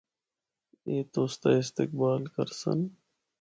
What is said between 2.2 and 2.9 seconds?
کرسن۔